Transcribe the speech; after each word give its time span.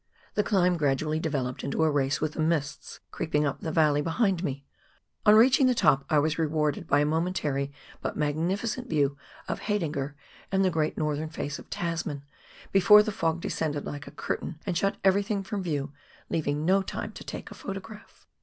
The 0.33 0.41
climb 0.41 0.77
gradually 0.77 1.19
developed 1.19 1.63
into 1.63 1.83
a 1.83 1.91
race 1.91 2.19
with 2.19 2.33
the 2.33 2.39
mists 2.39 3.01
creeping 3.11 3.45
up 3.45 3.61
the 3.61 3.71
valley 3.71 4.01
behind 4.01 4.43
me; 4.43 4.65
on 5.27 5.35
reaching 5.35 5.67
the 5.67 5.75
top 5.75 6.05
I 6.09 6.17
was 6.17 6.39
rewarded 6.39 6.87
by 6.87 7.01
a 7.01 7.05
momentary 7.05 7.71
but 8.01 8.17
magni 8.17 8.55
ficent 8.55 8.87
view 8.87 9.15
of 9.47 9.59
Haidinger 9.59 10.15
and 10.51 10.65
the 10.65 10.71
great 10.71 10.97
northern 10.97 11.29
face 11.29 11.59
of 11.59 11.69
Tasman, 11.69 12.23
before 12.71 13.03
the 13.03 13.11
fog 13.11 13.41
descended 13.41 13.85
like 13.85 14.07
a 14.07 14.17
curtain 14.17 14.59
and 14.65 14.75
shut 14.75 14.97
everything 15.03 15.43
from 15.43 15.61
view, 15.61 15.93
leaving 16.31 16.65
no 16.65 16.81
time 16.81 17.11
to 17.11 17.23
take 17.23 17.51
a 17.51 17.53
photograph. 17.53 18.25